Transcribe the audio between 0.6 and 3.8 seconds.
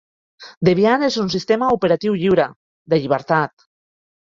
Debian és un sistema operatiu lliure, de llibertat.